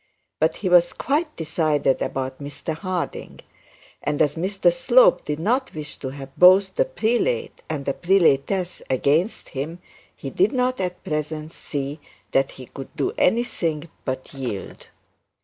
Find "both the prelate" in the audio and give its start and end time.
6.37-7.61